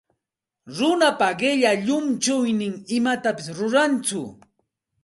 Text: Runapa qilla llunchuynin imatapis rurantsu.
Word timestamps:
Runapa 0.77 1.27
qilla 1.39 1.71
llunchuynin 1.85 2.75
imatapis 2.97 3.47
rurantsu. 3.57 4.23